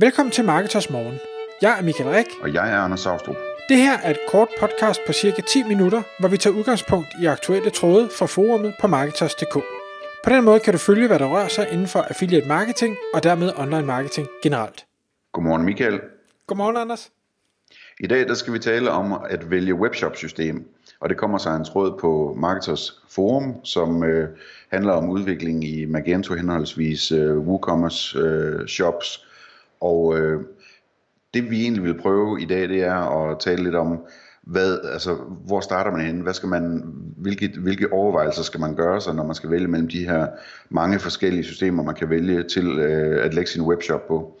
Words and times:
Velkommen 0.00 0.32
til 0.32 0.44
Marketers 0.44 0.90
Morgen. 0.90 1.18
Jeg 1.62 1.78
er 1.78 1.82
Michael 1.82 2.10
Rik. 2.10 2.26
Og 2.42 2.54
jeg 2.54 2.72
er 2.72 2.78
Anders 2.78 3.00
Saustrup. 3.00 3.36
Det 3.68 3.76
her 3.76 3.98
er 3.98 4.10
et 4.10 4.18
kort 4.28 4.48
podcast 4.60 5.00
på 5.06 5.12
cirka 5.12 5.42
10 5.42 5.62
minutter, 5.62 6.02
hvor 6.20 6.28
vi 6.28 6.36
tager 6.36 6.56
udgangspunkt 6.56 7.08
i 7.22 7.26
aktuelle 7.26 7.70
tråde 7.70 8.08
fra 8.18 8.26
forumet 8.26 8.74
på 8.80 8.86
Marketers.dk. 8.86 9.54
På 10.24 10.30
den 10.30 10.44
måde 10.44 10.60
kan 10.60 10.72
du 10.72 10.78
følge, 10.78 11.06
hvad 11.06 11.18
der 11.18 11.26
rører 11.26 11.48
sig 11.48 11.68
inden 11.72 11.86
for 11.86 11.98
affiliate 12.00 12.48
marketing 12.48 12.96
og 13.14 13.22
dermed 13.22 13.52
online 13.56 13.86
marketing 13.86 14.28
generelt. 14.42 14.86
Godmorgen 15.32 15.64
Michael. 15.64 16.00
Godmorgen 16.46 16.76
Anders. 16.76 17.10
I 18.00 18.06
dag 18.06 18.28
der 18.28 18.34
skal 18.34 18.52
vi 18.52 18.58
tale 18.58 18.90
om 18.90 19.12
at 19.30 19.50
vælge 19.50 19.74
webshop-system, 19.74 20.68
og 21.00 21.08
det 21.08 21.16
kommer 21.16 21.38
sig 21.38 21.56
en 21.56 21.64
tråd 21.64 21.98
på 22.00 22.36
Marketers 22.40 23.02
Forum, 23.08 23.64
som 23.64 24.04
øh, 24.04 24.28
handler 24.68 24.92
om 24.92 25.10
udvikling 25.10 25.64
i 25.64 25.84
Magento 25.84 26.34
henholdsvis 26.34 27.12
øh, 27.12 27.38
WooCommerce 27.38 28.18
øh, 28.18 28.66
shops, 28.66 29.27
og 29.80 30.18
øh, 30.18 30.40
det 31.34 31.50
vi 31.50 31.62
egentlig 31.62 31.84
vil 31.84 32.00
prøve 32.00 32.42
i 32.42 32.44
dag, 32.44 32.68
det 32.68 32.82
er 32.82 33.30
at 33.30 33.38
tale 33.38 33.62
lidt 33.62 33.74
om, 33.74 33.98
hvad, 34.42 34.78
altså, 34.92 35.14
hvor 35.46 35.60
starter 35.60 35.90
man 35.90 36.06
henne? 36.06 36.22
Hvad 36.22 36.34
skal 36.34 36.48
man, 36.48 36.82
hvilke, 37.16 37.52
hvilke 37.58 37.92
overvejelser 37.92 38.42
skal 38.42 38.60
man 38.60 38.74
gøre 38.74 39.00
sig, 39.00 39.14
når 39.14 39.24
man 39.24 39.34
skal 39.34 39.50
vælge 39.50 39.68
mellem 39.68 39.88
de 39.88 40.04
her 40.04 40.26
mange 40.68 40.98
forskellige 40.98 41.44
systemer, 41.44 41.82
man 41.82 41.94
kan 41.94 42.10
vælge 42.10 42.42
til 42.42 42.78
øh, 42.78 43.24
at 43.24 43.34
lægge 43.34 43.50
sin 43.50 43.62
webshop 43.62 44.08
på? 44.08 44.40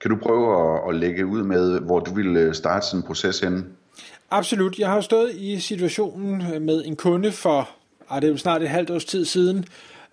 Kan 0.00 0.10
du 0.10 0.16
prøve 0.16 0.74
at, 0.74 0.88
at 0.88 1.00
lægge 1.00 1.26
ud 1.26 1.42
med, 1.42 1.80
hvor 1.80 2.00
du 2.00 2.14
vil 2.14 2.36
øh, 2.36 2.54
starte 2.54 2.86
sådan 2.86 3.00
en 3.00 3.06
proces 3.06 3.40
henne? 3.40 3.64
Absolut. 4.30 4.78
Jeg 4.78 4.88
har 4.88 5.00
stået 5.00 5.34
i 5.34 5.60
situationen 5.60 6.66
med 6.66 6.84
en 6.84 6.96
kunde 6.96 7.32
for, 7.32 7.70
ah, 8.10 8.22
det 8.22 8.28
er 8.28 8.32
jo 8.32 8.38
snart 8.38 8.62
et 8.62 8.68
halvt 8.68 8.90
års 8.90 9.04
tid 9.04 9.24
siden, 9.24 9.64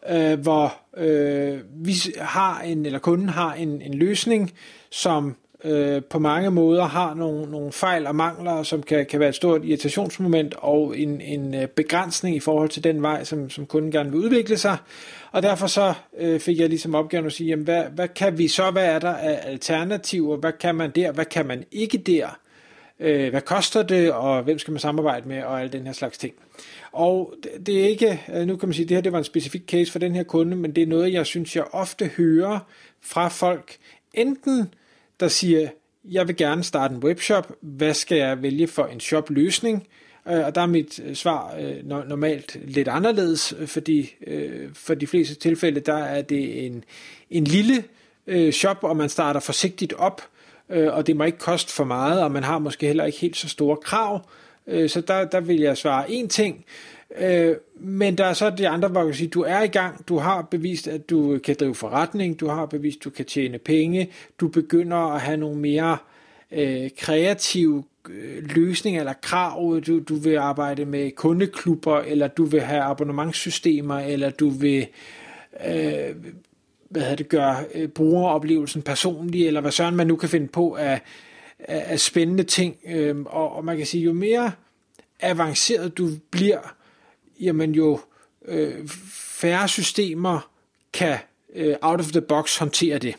øh, 0.10 0.40
hvor 0.40 0.74
øh, 1.00 1.60
vi 1.86 1.94
har 2.18 2.62
en, 2.62 2.86
eller 2.86 3.00
kunden 3.00 3.30
har 3.30 3.54
en, 3.54 3.82
en 3.82 3.94
løsning, 3.94 4.52
som 4.92 5.36
øh, 5.64 6.04
på 6.04 6.20
mange 6.20 6.52
måder 6.52 6.84
har 6.84 7.14
nogle, 7.14 7.52
nogle 7.52 7.72
fejl 7.72 8.08
og 8.08 8.16
mangler, 8.16 8.64
som 8.64 8.84
kan, 8.84 9.06
kan 9.06 9.20
være 9.20 9.30
et 9.30 9.36
stort 9.36 9.66
irritationsmoment 9.66 10.56
og 10.58 11.00
en, 11.00 11.22
en 11.22 11.56
øh, 11.56 11.68
begrænsning 11.68 12.36
i 12.36 12.40
forhold 12.40 12.70
til 12.70 12.84
den 12.84 13.02
vej, 13.02 13.24
som, 13.24 13.50
som 13.50 13.66
kunden 13.66 13.92
gerne 13.92 14.12
vil 14.12 14.20
udvikle 14.20 14.58
sig. 14.58 14.78
Og 15.32 15.44
derfor 15.44 15.68
så 15.68 15.94
øh, 16.18 16.40
fik 16.40 16.60
jeg 16.60 16.70
ligesom 16.70 16.96
opgaven 16.96 17.26
at 17.26 17.34
sige, 17.34 17.50
jamen, 17.50 17.66
hvad, 17.66 17.84
hvad 17.96 18.08
kan 18.08 18.38
vi 18.38 18.48
så, 18.48 18.72
hvad 18.72 18.86
er 18.86 19.00
der 19.00 19.14
af 19.14 19.40
alternativer, 19.44 20.38
hvad 20.38 20.54
kan 20.60 20.76
man 20.76 20.92
der, 20.96 21.12
hvad 21.12 21.26
kan 21.26 21.46
man 21.46 21.64
ikke 21.72 21.98
der, 21.98 22.40
øh, 23.00 23.30
hvad 23.30 23.42
koster 23.42 23.84
det, 23.84 24.12
og 24.12 24.44
hvem 24.44 24.60
skal 24.60 24.72
man 24.72 24.80
samarbejde 24.80 25.28
med, 25.28 25.44
og 25.44 25.60
alle 25.60 25.72
den 25.72 25.86
her 25.86 25.94
slags 25.94 26.18
ting. 26.18 26.34
Og 26.92 27.34
det 27.66 27.84
er 27.84 27.88
ikke, 27.88 28.22
øh, 28.34 28.48
nu 28.48 28.56
kan 28.56 28.70
man 28.70 28.74
sige, 28.74 28.86
det 28.86 28.98
her 28.98 29.02
det 29.02 29.12
var 29.12 29.18
en 29.18 29.24
specifik 29.24 29.64
case 29.68 29.92
for 29.92 30.00
den 30.00 30.16
her 30.16 30.24
kunde, 30.24 30.58
men 30.58 30.72
det 30.72 30.84
er 30.84 30.88
noget, 30.88 31.14
jeg 31.14 31.26
synes, 31.26 31.56
jeg 31.56 31.66
ofte 31.72 32.06
hører 32.18 32.60
fra 33.02 33.28
folk, 33.28 33.78
enten 34.14 34.74
der 35.20 35.28
siger, 35.28 35.70
jeg 36.06 36.28
vil 36.28 36.36
gerne 36.36 36.64
starte 36.64 36.96
en 36.96 37.04
webshop, 37.04 37.52
hvad 37.62 37.94
skal 37.94 38.18
jeg 38.18 38.42
vælge 38.42 38.68
for 38.68 38.86
en 38.86 39.00
shop-løsning? 39.00 39.88
Øh, 40.28 40.46
og 40.46 40.56
der 40.56 40.62
er 40.62 40.66
mit 40.66 41.00
øh, 41.06 41.16
svar 41.16 41.56
øh, 41.60 41.86
normalt 41.86 42.58
lidt 42.66 42.88
anderledes, 42.88 43.54
fordi 43.66 44.16
for 44.74 44.94
de 44.94 45.08
fleste 45.08 45.36
tilfælde, 45.36 45.80
der 45.80 45.98
er 45.98 46.22
det 46.22 46.66
en, 46.66 46.84
en 47.30 47.44
lille 47.44 47.84
shop, 48.52 48.78
og 48.82 48.98
man 48.98 49.10
starter 49.10 49.40
forsigtigt 49.40 49.94
op, 49.94 50.22
øh, 50.70 50.94
og 50.94 51.08
det 51.08 51.16
må 51.16 51.24
ikke 51.24 51.38
koste 51.38 51.74
for 51.74 51.84
meget, 51.84 52.24
og 52.24 52.32
man 52.32 52.44
har 52.44 52.60
måske 52.60 52.88
heller 52.88 53.06
ikke 53.06 53.20
helt 53.20 53.38
så 53.38 53.50
store 53.50 53.78
krav, 53.78 54.22
Øh, 54.70 54.90
så 54.90 55.02
der, 55.02 55.26
der 55.26 55.40
vil 55.40 55.60
jeg 55.60 55.78
svare 55.78 56.06
én 56.06 56.28
ting. 56.28 56.66
Øh, 57.20 57.56
men 57.80 58.18
der 58.18 58.26
er 58.26 58.34
så 58.34 58.50
de 58.50 58.68
andre, 58.68 58.88
hvor 58.88 59.00
jeg 59.00 59.08
kan 59.08 59.16
sige, 59.16 59.28
du 59.28 59.42
er 59.42 59.62
i 59.62 59.68
gang, 59.68 60.08
du 60.08 60.18
har 60.18 60.42
bevist, 60.42 60.88
at 60.88 61.10
du 61.10 61.40
kan 61.44 61.56
drive 61.60 61.76
forretning, 61.76 62.40
du 62.40 62.48
har 62.48 62.66
bevist, 62.66 63.00
at 63.00 63.04
du 63.04 63.10
kan 63.10 63.26
tjene 63.26 63.58
penge, 63.58 64.10
du 64.40 64.48
begynder 64.48 64.98
at 64.98 65.22
have 65.22 65.38
nogle 65.38 65.58
mere 65.58 65.98
øh, 66.52 66.90
kreative 66.98 67.84
øh, 68.10 68.44
løsninger 68.56 69.02
eller 69.02 69.14
krav, 69.22 69.80
du, 69.88 70.00
du 70.00 70.16
vil 70.16 70.36
arbejde 70.36 70.86
med 70.86 71.12
kundeklubber, 71.12 72.00
eller 72.00 72.28
du 72.28 72.46
vil 72.46 72.62
have 72.62 72.82
abonnementssystemer, 72.82 74.00
eller 74.00 74.30
du 74.30 74.50
vil 74.50 74.88
øh, 75.68 76.16
hvad 76.90 77.02
hedder 77.02 77.16
det, 77.16 77.30
gøre 77.30 77.64
øh, 77.74 77.90
brugeroplevelsen 77.90 78.82
personlig, 78.82 79.48
eller 79.48 79.62
hvad 79.62 79.72
søren 79.72 79.96
man 79.96 80.08
nu 80.08 80.16
kan 80.16 80.30
finde 80.30 80.48
på 80.48 80.76
af, 80.76 81.02
af, 81.60 81.84
af 81.88 82.00
spændende 82.00 82.44
ting. 82.44 82.78
Øh, 82.88 83.16
og, 83.26 83.56
og 83.56 83.66
man 83.66 83.78
kan 83.78 83.86
sige, 83.86 84.04
jo 84.04 84.14
mere 84.14 84.52
avanceret 85.20 85.98
du 85.98 86.10
bliver, 86.32 86.76
jamen 87.40 87.72
jo 87.72 88.00
øh, 88.46 88.88
færre 89.14 89.68
systemer 89.68 90.52
kan 90.94 91.18
øh, 91.56 91.76
out 91.82 92.00
of 92.00 92.12
the 92.12 92.22
box 92.22 92.58
håndtere 92.58 92.98
det. 92.98 93.16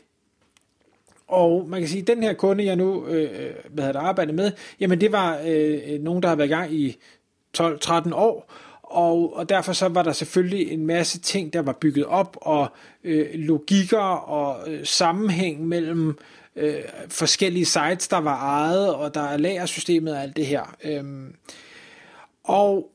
Og 1.29 1.69
man 1.69 1.81
kan 1.81 1.89
sige, 1.89 2.01
at 2.01 2.07
den 2.07 2.23
her 2.23 2.33
kunde, 2.33 2.65
jeg 2.65 2.77
nu 2.77 3.07
øh, 3.07 3.45
øh 3.45 3.55
hvad 3.71 3.85
havde 3.85 3.99
arbejdet 3.99 4.35
med, 4.35 4.53
jamen 4.81 5.01
det 5.01 5.13
var 5.13 5.41
øh, 5.47 5.81
øh, 5.87 6.01
nogen, 6.01 6.23
der 6.23 6.29
har 6.29 6.37
været 6.37 6.49
i 6.49 6.53
gang 6.53 6.75
i 6.75 6.97
12-13 7.59 8.15
år, 8.15 8.53
og, 8.91 9.37
og 9.37 9.49
derfor 9.49 9.73
så 9.73 9.89
var 9.89 10.03
der 10.03 10.13
selvfølgelig 10.13 10.73
en 10.73 10.87
masse 10.87 11.21
ting, 11.21 11.53
der 11.53 11.63
var 11.63 11.73
bygget 11.73 12.05
op, 12.05 12.37
og 12.41 12.69
øh, 13.05 13.27
logikker 13.35 13.99
og 13.99 14.73
øh, 14.73 14.87
sammenhæng 14.87 15.67
mellem 15.67 16.19
øh, 16.57 16.83
forskellige 17.09 17.65
sites, 17.65 18.09
der 18.09 18.17
var 18.17 18.37
ejet, 18.37 18.95
og 18.95 19.15
der 19.15 19.21
er 19.21 19.37
lagersystemet 19.37 20.15
og 20.15 20.23
alt 20.23 20.37
det 20.37 20.47
her. 20.47 20.77
Øhm, 20.85 21.35
og 22.45 22.91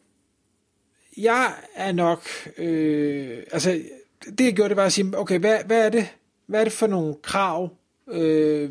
jeg 1.17 1.53
er 1.75 1.91
nok, 1.91 2.27
øh, 2.57 3.38
altså 3.51 3.81
det 4.38 4.45
jeg 4.45 4.53
gjorde, 4.53 4.69
det 4.69 4.77
var 4.77 4.85
at 4.85 4.94
sige, 4.94 5.17
okay, 5.17 5.39
hvad, 5.39 5.57
hvad 5.66 5.85
er 5.85 5.89
det, 5.89 6.07
hvad 6.45 6.59
er 6.59 6.63
det 6.63 6.73
for 6.73 6.88
nogle 6.88 7.16
krav, 7.23 7.69
øh, 8.07 8.69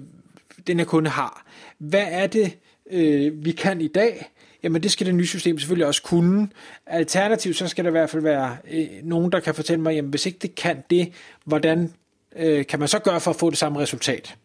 den 0.67 0.79
her 0.79 0.87
kunde 0.87 1.11
har? 1.11 1.47
Hvad 1.79 2.07
er 2.09 2.27
det, 2.27 2.59
øh, 2.91 3.45
vi 3.45 3.53
kan 3.53 3.81
i 3.81 3.89
dag? 3.89 4.31
Jamen 4.65 4.83
det 4.83 4.91
skal 4.91 5.07
det 5.07 5.15
nye 5.15 5.27
system 5.27 5.59
selvfølgelig 5.59 5.87
også 5.87 6.03
kunne. 6.03 6.49
Alternativt 6.87 7.57
så 7.57 7.69
skal 7.69 7.85
der 7.85 7.91
i 7.91 7.93
hvert 7.93 8.11
fald 8.11 8.23
være 8.23 8.57
øh, 8.71 8.87
nogen, 9.03 9.33
der 9.33 9.41
kan 9.41 9.55
fortælle 9.55 9.83
mig, 9.83 9.95
jamen 9.95 10.11
hvis 10.11 10.27
ikke 10.27 10.39
det 10.39 10.55
kan 10.55 10.83
det, 10.91 11.13
hvordan 11.45 11.93
øh, 12.37 12.67
kan 12.67 12.79
man 12.79 12.89
så 12.89 12.99
gøre 12.99 13.21
for 13.21 13.31
at 13.31 13.37
få 13.37 13.51
det 13.51 13.59
samme 13.59 13.81
resultat? 13.81 14.37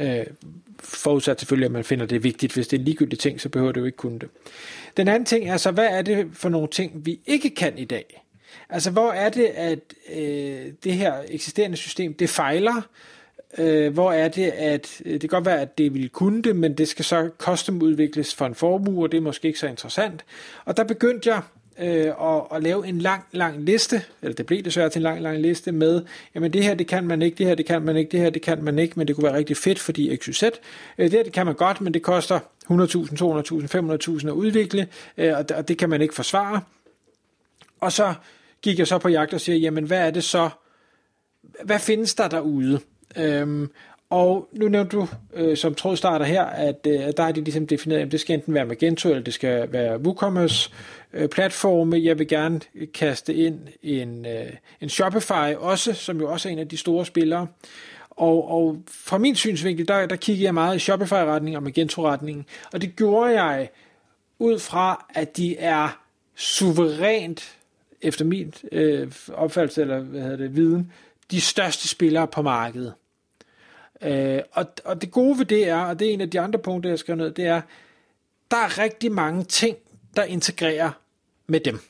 Øh, 0.00 0.26
forudsat 0.80 1.40
selvfølgelig, 1.40 1.66
at 1.66 1.72
man 1.72 1.84
finder 1.84 2.06
det 2.06 2.24
vigtigt. 2.24 2.52
Hvis 2.52 2.68
det 2.68 2.76
er 2.76 2.80
en 2.80 2.84
ligegyldig 2.84 3.18
ting, 3.18 3.40
så 3.40 3.48
behøver 3.48 3.72
det 3.72 3.80
jo 3.80 3.86
ikke 3.86 3.96
kunne 3.96 4.18
det. 4.18 4.28
Den 4.96 5.08
anden 5.08 5.24
ting 5.24 5.50
er 5.50 5.56
så, 5.56 5.70
hvad 5.70 5.86
er 5.86 6.02
det 6.02 6.26
for 6.32 6.48
nogle 6.48 6.68
ting, 6.68 7.06
vi 7.06 7.20
ikke 7.26 7.50
kan 7.50 7.78
i 7.78 7.84
dag? 7.84 8.24
Altså, 8.70 8.90
hvor 8.90 9.12
er 9.12 9.28
det, 9.28 9.44
at 9.44 9.78
øh, 10.14 10.72
det 10.84 10.92
her 10.92 11.14
eksisterende 11.28 11.76
system, 11.76 12.14
det 12.14 12.30
fejler? 12.30 12.82
Øh, 13.58 13.92
hvor 13.92 14.12
er 14.12 14.28
det, 14.28 14.50
at 14.50 15.02
øh, 15.04 15.12
det 15.12 15.20
kan 15.20 15.28
godt 15.28 15.46
være, 15.46 15.60
at 15.60 15.78
det 15.78 15.94
ville 15.94 16.08
kunne 16.08 16.42
det, 16.42 16.56
men 16.56 16.74
det 16.74 16.88
skal 16.88 17.04
så 17.04 17.30
custom 17.38 17.82
udvikles 17.82 18.34
for 18.34 18.46
en 18.46 18.54
formue, 18.54 19.04
og 19.04 19.12
det 19.12 19.18
er 19.18 19.22
måske 19.22 19.48
ikke 19.48 19.58
så 19.58 19.66
interessant. 19.66 20.24
Og 20.64 20.76
der 20.76 20.84
begyndte 20.84 21.30
jeg 21.30 21.42
øh, 21.78 22.12
og, 22.16 22.52
og 22.52 22.62
lave 22.62 22.86
en 22.86 22.98
lang, 22.98 23.24
lang 23.32 23.64
liste, 23.64 24.02
eller 24.22 24.34
det 24.34 24.46
blev 24.46 24.62
desværre 24.62 24.88
til 24.88 24.98
en 24.98 25.02
lang, 25.02 25.20
lang 25.22 25.38
liste 25.38 25.72
med, 25.72 26.02
jamen 26.34 26.52
det 26.52 26.64
her, 26.64 26.74
det 26.74 26.86
kan 26.86 27.04
man 27.04 27.22
ikke, 27.22 27.38
det 27.38 27.46
her, 27.46 27.54
det 27.54 27.66
kan 27.66 27.82
man 27.82 27.96
ikke, 27.96 28.10
det 28.10 28.20
her, 28.20 28.30
det 28.30 28.42
kan 28.42 28.64
man 28.64 28.78
ikke, 28.78 28.94
men 28.96 29.08
det 29.08 29.16
kunne 29.16 29.24
være 29.24 29.36
rigtig 29.36 29.56
fedt, 29.56 29.78
fordi 29.78 30.16
XYZ, 30.16 30.42
øh, 30.42 30.50
det 30.98 31.12
her, 31.12 31.22
det 31.22 31.32
kan 31.32 31.46
man 31.46 31.54
godt, 31.54 31.80
men 31.80 31.94
det 31.94 32.02
koster 32.02 32.38
100.000, 32.38 32.70
200.000, 32.70 34.18
500.000 34.20 34.26
at 34.26 34.32
udvikle, 34.32 34.88
øh, 35.18 35.32
og, 35.38 35.44
og 35.54 35.68
det 35.68 35.78
kan 35.78 35.88
man 35.88 36.02
ikke 36.02 36.14
forsvare. 36.14 36.60
Og 37.80 37.92
så 37.92 38.14
gik 38.62 38.78
jeg 38.78 38.86
så 38.86 38.98
på 38.98 39.08
jagt 39.08 39.34
og 39.34 39.40
siger, 39.40 39.56
jamen 39.56 39.84
hvad 39.84 40.06
er 40.06 40.10
det 40.10 40.24
så, 40.24 40.50
hvad 41.64 41.78
findes 41.78 42.14
der 42.14 42.28
derude? 42.28 42.80
Øhm, 43.16 43.70
og 44.10 44.48
nu 44.52 44.68
nævnte 44.68 44.96
du 44.96 45.08
øh, 45.34 45.56
som 45.56 45.74
trådstarter 45.74 46.26
her, 46.26 46.44
at 46.44 46.86
øh, 46.86 47.00
der 47.16 47.22
er 47.22 47.32
de 47.32 47.40
ligesom 47.40 47.66
defineret, 47.66 48.00
at 48.00 48.12
det 48.12 48.20
skal 48.20 48.34
enten 48.34 48.54
være 48.54 48.64
Magento, 48.64 49.08
eller 49.08 49.22
det 49.22 49.34
skal 49.34 49.72
være 49.72 50.00
WooCommerce 50.00 50.70
øh, 51.12 51.28
platforme. 51.28 52.00
Jeg 52.02 52.18
vil 52.18 52.28
gerne 52.28 52.60
kaste 52.94 53.34
ind 53.34 53.58
en, 53.82 54.26
øh, 54.26 54.52
en 54.80 54.88
Shopify 54.88 55.54
også, 55.56 55.92
som 55.92 56.20
jo 56.20 56.32
også 56.32 56.48
er 56.48 56.52
en 56.52 56.58
af 56.58 56.68
de 56.68 56.76
store 56.76 57.06
spillere. 57.06 57.46
Og, 58.10 58.50
og 58.50 58.82
fra 58.88 59.18
min 59.18 59.34
synsvinkel, 59.34 59.88
der, 59.88 60.06
der 60.06 60.16
kiggede 60.16 60.44
jeg 60.44 60.54
meget 60.54 60.76
i 60.76 60.78
Shopify-retningen 60.78 61.56
og 61.56 61.62
Magento-retningen, 61.62 62.46
og 62.72 62.82
det 62.82 62.96
gjorde 62.96 63.42
jeg 63.42 63.68
ud 64.38 64.58
fra, 64.58 65.06
at 65.14 65.36
de 65.36 65.58
er 65.58 66.02
suverænt, 66.34 67.58
efter 68.02 68.24
min 68.24 68.54
øh, 68.72 69.12
opfattelse, 69.34 69.80
eller 69.80 70.00
hvad 70.00 70.22
hedder 70.22 70.36
det, 70.36 70.56
viden, 70.56 70.92
de 71.30 71.40
største 71.40 71.88
spillere 71.88 72.26
på 72.26 72.42
markedet. 72.42 72.94
Øh, 74.02 74.40
og, 74.52 74.66
og 74.84 75.02
det 75.02 75.10
gode 75.10 75.38
ved 75.38 75.44
det 75.44 75.68
er, 75.68 75.80
og 75.80 75.98
det 75.98 76.08
er 76.08 76.12
en 76.12 76.20
af 76.20 76.30
de 76.30 76.40
andre 76.40 76.58
punkter, 76.58 76.90
jeg 76.90 76.98
skal 76.98 77.16
ned, 77.16 77.30
det 77.30 77.46
er, 77.46 77.60
der 78.50 78.56
er 78.56 78.78
rigtig 78.78 79.12
mange 79.12 79.44
ting, 79.44 79.76
der 80.16 80.24
integrerer 80.24 80.90
med 81.46 81.60
dem. 81.60 81.80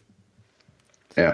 Ja. 1.17 1.31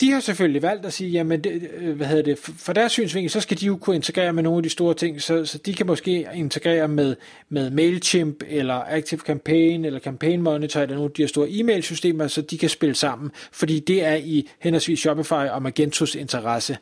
De 0.00 0.10
har 0.10 0.20
selvfølgelig 0.20 0.62
valgt 0.62 0.86
at 0.86 0.92
sige, 0.92 1.10
jamen, 1.10 1.44
det, 1.44 1.70
øh, 1.76 1.96
hvad 1.96 2.06
hedder 2.06 2.22
det, 2.22 2.38
for 2.38 2.72
deres 2.72 2.92
synsvinkel, 2.92 3.30
så 3.30 3.40
skal 3.40 3.60
de 3.60 3.66
jo 3.66 3.76
kunne 3.76 3.96
integrere 3.96 4.32
med 4.32 4.42
nogle 4.42 4.58
af 4.58 4.62
de 4.62 4.68
store 4.68 4.94
ting, 4.94 5.22
så, 5.22 5.44
så 5.44 5.58
de 5.58 5.74
kan 5.74 5.86
måske 5.86 6.28
integrere 6.34 6.88
med, 6.88 7.16
med 7.48 7.70
MailChimp, 7.70 8.42
eller 8.48 8.74
Active 8.74 9.20
Campaign, 9.20 9.84
eller 9.84 10.00
Campaign 10.00 10.42
Monitor, 10.42 10.80
eller 10.80 10.94
nogle 10.94 11.10
af 11.10 11.14
de 11.14 11.22
her 11.22 11.28
store 11.28 11.48
e-mail-systemer, 11.50 12.26
så 12.26 12.42
de 12.42 12.58
kan 12.58 12.68
spille 12.68 12.94
sammen, 12.94 13.30
fordi 13.52 13.80
det 13.80 14.04
er 14.04 14.14
i 14.14 14.48
henholdsvis 14.58 14.98
Shopify 14.98 15.32
og 15.32 15.62
Magentos 15.62 16.14
interesse. 16.14 16.78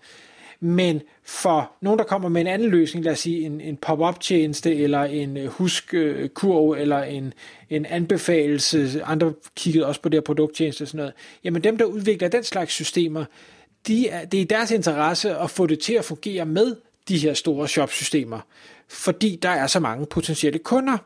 Men 0.61 1.03
for 1.25 1.73
nogen, 1.81 1.99
der 1.99 2.05
kommer 2.05 2.29
med 2.29 2.41
en 2.41 2.47
anden 2.47 2.69
løsning, 2.69 3.05
lad 3.05 3.13
os 3.13 3.19
sige 3.19 3.41
en, 3.41 3.61
en 3.61 3.77
pop-up 3.77 4.21
tjeneste, 4.21 4.75
eller 4.77 5.05
en 5.05 5.37
øh, 5.37 5.47
husk-kurv, 5.47 6.75
øh, 6.75 6.81
eller 6.81 7.03
en, 7.03 7.35
en 7.71 7.87
anbefalelse, 7.87 9.03
andre 9.05 9.33
kiggede 9.57 9.87
også 9.87 10.01
på 10.01 10.09
det 10.09 10.17
her 10.17 10.23
produkttjeneste 10.23 10.83
og 10.83 10.89
sådan 10.89 10.99
noget, 10.99 11.15
jamen 11.45 11.65
dem, 11.65 11.79
der 11.79 11.85
udvikler 11.85 12.29
den 12.29 12.45
slags 12.45 12.73
systemer, 12.73 13.25
de 13.87 14.09
er, 14.09 14.25
det 14.25 14.41
er 14.41 14.45
deres 14.45 14.71
interesse 14.71 15.37
at 15.37 15.51
få 15.51 15.67
det 15.67 15.79
til 15.79 15.93
at 15.93 16.05
fungere 16.05 16.47
med 16.47 16.77
de 17.09 17.19
her 17.19 17.35
store 17.35 17.69
shopsystemer, 17.69 18.41
fordi 18.89 19.39
der 19.43 19.49
er 19.49 19.67
så 19.67 19.81
mange 19.81 20.07
potentielle 20.07 20.59
kunder. 20.59 20.99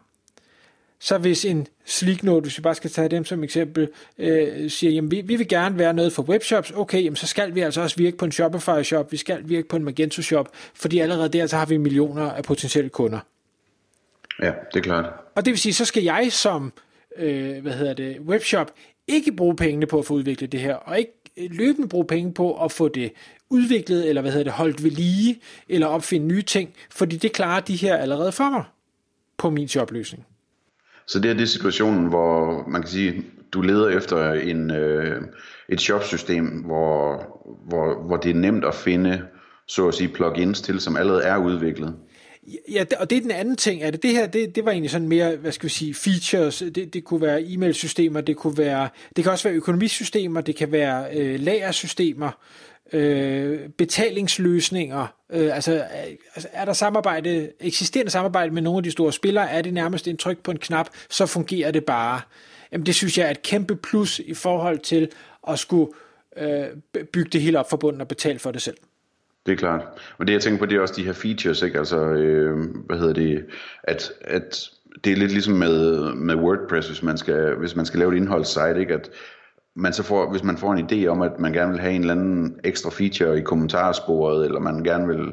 Så 1.00 1.19
hvis 1.19 1.44
en 1.44 1.67
Sleeknote, 1.85 2.43
hvis 2.43 2.58
vi 2.58 2.62
bare 2.62 2.75
skal 2.75 2.91
tage 2.91 3.08
dem 3.08 3.25
som 3.25 3.44
eksempel, 3.44 3.88
øh, 4.19 4.70
siger, 4.70 4.93
jamen 4.93 5.11
vi, 5.11 5.20
vi 5.20 5.37
vil 5.37 5.49
gerne 5.49 5.79
være 5.79 5.94
noget 5.94 6.12
for 6.12 6.23
webshops, 6.23 6.70
okay, 6.70 7.05
jamen 7.05 7.17
så 7.17 7.26
skal 7.26 7.55
vi 7.55 7.61
altså 7.61 7.81
også 7.81 7.97
virke 7.97 8.17
på 8.17 8.25
en 8.25 8.32
Shopify 8.32 8.82
shop, 8.82 9.12
vi 9.12 9.17
skal 9.17 9.41
virke 9.44 9.69
på 9.69 9.76
en 9.76 9.85
Magento 9.85 10.23
shop, 10.23 10.49
fordi 10.75 10.99
allerede 10.99 11.29
der 11.29 11.47
så 11.47 11.56
har 11.56 11.67
vi 11.67 11.76
millioner 11.76 12.31
af 12.31 12.44
potentielle 12.44 12.91
kunder. 12.91 13.19
Ja, 14.43 14.52
det 14.73 14.79
er 14.79 14.82
klart. 14.82 15.12
Og 15.35 15.44
det 15.44 15.50
vil 15.50 15.58
sige, 15.58 15.73
så 15.73 15.85
skal 15.85 16.02
jeg 16.02 16.29
som 16.31 16.73
øh, 17.17 17.62
hvad 17.62 17.73
hedder 17.73 17.94
det, 17.94 18.19
webshop 18.20 18.73
ikke 19.06 19.32
bruge 19.32 19.56
pengene 19.56 19.87
på 19.87 19.99
at 19.99 20.06
få 20.06 20.14
udviklet 20.14 20.52
det 20.52 20.61
her, 20.61 20.75
og 20.75 20.99
ikke 20.99 21.12
løbende 21.37 21.88
bruge 21.88 22.06
penge 22.06 22.35
på 22.35 22.64
at 22.64 22.73
få 22.73 22.88
det 22.88 23.12
udviklet, 23.50 24.08
eller 24.08 24.23
hvad 24.23 24.32
hedder 24.32 24.44
det, 24.44 24.52
holdt 24.52 24.85
ved 24.85 24.91
lige, 24.91 25.41
eller 25.69 25.87
opfinde 25.87 26.26
nye 26.26 26.43
ting, 26.43 26.75
fordi 26.91 27.17
det 27.17 27.32
klarer 27.32 27.61
de 27.61 27.76
her 27.76 27.97
allerede 27.97 28.32
for 28.32 28.50
mig 28.50 28.64
på 29.37 29.50
min 29.50 29.67
jobløsning. 29.67 30.26
Så 31.11 31.19
det 31.19 31.31
er 31.31 31.35
det 31.35 31.49
situationen, 31.49 32.07
hvor 32.07 32.65
man 32.69 32.83
kan 32.83 32.91
sige, 32.91 33.25
du 33.53 33.61
leder 33.61 33.89
efter 33.89 34.33
en, 34.33 34.71
øh, 34.71 35.23
et 35.69 35.81
shopsystem, 35.81 36.45
hvor, 36.45 37.17
hvor, 37.69 38.07
hvor 38.07 38.17
det 38.17 38.31
er 38.31 38.35
nemt 38.35 38.65
at 38.65 38.75
finde, 38.75 39.23
så 39.69 39.89
at 39.89 39.95
sige, 39.95 40.09
plugins 40.09 40.61
til, 40.61 40.81
som 40.81 40.97
allerede 40.97 41.23
er 41.23 41.37
udviklet. 41.37 41.95
Ja, 42.73 42.85
og 43.01 43.11
det 43.11 43.17
er 43.17 43.23
den 43.23 43.31
anden 43.31 43.57
ting 43.57 43.83
Er 43.83 43.91
det. 43.91 44.03
Det 44.03 44.11
her, 44.11 44.27
det, 44.27 44.55
det 44.55 44.65
var 44.65 44.71
egentlig 44.71 44.91
sådan 44.91 45.09
mere, 45.09 45.37
hvad 45.37 45.53
skal 45.53 45.65
vi 45.65 45.73
sige, 45.73 45.95
features. 45.95 46.62
Det, 46.75 46.95
det 46.95 47.05
kunne 47.05 47.21
være 47.21 47.43
e-mail-systemer, 47.43 48.21
det 48.21 48.37
kunne 48.37 48.59
være, 48.59 48.89
det 49.17 49.25
kan 49.25 49.33
også 49.33 49.49
være 49.49 49.57
økonomisystemer, 49.57 50.41
det 50.41 50.57
kan 50.57 50.73
være 50.73 51.17
øh, 51.17 51.41
lagersystemer, 51.41 52.31
øh, 52.93 53.69
betalingsløsninger. 53.69 55.07
Øh, 55.33 55.55
altså, 55.55 55.85
altså, 56.35 56.49
er 56.53 56.65
der 56.65 56.73
samarbejde, 56.73 57.51
eksisterende 57.61 58.11
samarbejde 58.11 58.55
med 58.55 58.63
nogle 58.63 58.79
af 58.79 58.83
de 58.83 58.91
store 58.91 59.13
spillere, 59.13 59.51
er 59.51 59.63
det 59.63 59.75
nærmest 59.75 60.09
en 60.09 60.17
tryk 60.17 60.39
på 60.39 60.51
en 60.51 60.59
knap, 60.59 60.89
så 61.11 61.27
fungerer 61.27 61.71
det 61.71 61.85
bare. 61.85 62.21
Jamen, 62.73 62.87
det 62.87 62.95
synes 62.95 63.19
jeg 63.19 63.27
er 63.27 63.31
et 63.31 63.43
kæmpe 63.43 63.77
plus 63.77 64.19
i 64.19 64.35
forhold 64.35 64.79
til 64.79 65.09
at 65.49 65.59
skulle 65.59 65.93
øh, 66.37 66.65
bygge 67.13 67.31
det 67.33 67.43
hele 67.43 67.59
op 67.59 67.71
forbundet 67.71 68.01
og 68.01 68.09
betale 68.09 68.39
for 68.39 68.51
det 68.51 68.63
selv. 68.63 68.77
Det 69.47 69.53
er 69.53 69.57
klart. 69.57 69.85
Og 70.19 70.27
det 70.27 70.33
jeg 70.33 70.43
tænker 70.43 70.59
på, 70.59 70.67
det 70.67 70.77
er 70.77 70.81
også 70.81 70.95
de 70.97 71.05
her 71.05 71.13
features, 71.13 71.63
ikke? 71.63 71.79
Altså, 71.79 71.97
øh, 71.97 72.59
hvad 72.87 72.99
hedder 72.99 73.13
det, 73.13 73.45
at, 73.83 74.13
at 74.21 74.71
det 75.05 75.13
er 75.13 75.17
lidt 75.17 75.33
ligesom 75.33 75.55
med, 75.55 76.15
med 76.15 76.35
WordPress, 76.35 76.89
hvis 76.89 77.03
man 77.03 77.19
skal, 77.19 77.55
hvis 77.55 77.77
man 77.77 77.87
skal 77.87 77.99
lave 77.99 78.13
et 78.13 78.17
indholdssite, 78.17 78.81
ikke? 78.81 78.95
At 78.95 79.11
man 79.77 79.93
så 79.93 80.03
får, 80.03 80.31
hvis 80.31 80.45
man 80.45 80.57
får 80.57 80.73
en 80.73 80.91
idé 80.91 81.07
om, 81.07 81.23
at 81.23 81.39
man 81.39 81.53
gerne 81.53 81.71
vil 81.73 81.81
have 81.81 81.95
en 81.95 82.01
eller 82.01 82.15
anden 82.15 82.61
ekstra 82.65 82.91
feature 82.91 83.39
i 83.39 83.43
kommentarsporet, 83.43 84.45
eller 84.45 84.61
man 84.61 84.85
gerne 84.85 85.07
vil, 85.07 85.33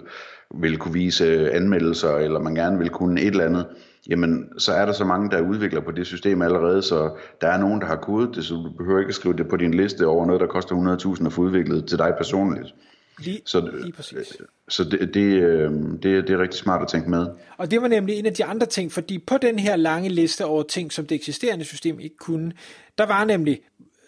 vil 0.62 0.78
kunne 0.78 0.94
vise 0.94 1.52
anmeldelser, 1.52 2.16
eller 2.16 2.40
man 2.40 2.56
gerne 2.56 2.78
vil 2.78 2.90
kunne 2.90 3.22
et 3.22 3.28
eller 3.28 3.46
andet, 3.46 3.66
jamen 4.10 4.50
så 4.58 4.72
er 4.74 4.86
der 4.86 4.94
så 4.94 5.06
mange, 5.06 5.30
der 5.32 5.42
udvikler 5.42 5.82
på 5.82 5.92
det 5.92 6.08
system 6.08 6.42
allerede, 6.42 6.82
så 6.82 7.18
der 7.42 7.48
er 7.48 7.58
nogen, 7.58 7.82
der 7.82 7.88
har 7.88 7.96
kodet 7.96 8.36
det, 8.36 8.46
så 8.46 8.54
du 8.54 8.72
behøver 8.78 9.00
ikke 9.00 9.10
at 9.10 9.16
skrive 9.16 9.38
det 9.38 9.48
på 9.48 9.58
din 9.58 9.74
liste 9.74 10.08
over 10.08 10.26
noget, 10.26 10.42
der 10.42 10.48
koster 10.48 11.16
100.000 11.20 11.26
at 11.26 11.34
få 11.34 11.42
udviklet 11.42 11.86
til 11.88 11.98
dig 11.98 12.14
personligt. 12.18 12.74
Lige, 13.20 13.42
så, 13.46 13.72
lige 13.82 13.94
præcis. 13.94 14.38
Så 14.70 14.84
det, 14.84 15.14
det, 15.14 15.44
øh, 15.44 15.72
det, 15.72 16.04
det 16.04 16.30
er 16.30 16.40
rigtig 16.40 16.60
smart 16.60 16.82
at 16.82 16.88
tænke 16.88 17.10
med. 17.10 17.28
Og 17.58 17.72
det 17.72 17.82
var 17.82 17.88
nemlig 17.88 18.16
en 18.16 18.26
af 18.26 18.34
de 18.34 18.46
andre 18.46 18.66
ting, 18.66 18.92
fordi 18.92 19.24
på 19.28 19.38
den 19.38 19.60
her 19.60 19.76
lange 19.76 20.10
liste 20.10 20.46
over 20.46 20.64
ting, 20.64 20.92
som 20.92 21.06
det 21.06 21.16
eksisterende 21.16 21.66
system 21.66 22.00
ikke 22.00 22.18
kunne, 22.18 22.52
der 22.98 23.06
var 23.06 23.26
nemlig 23.26 23.62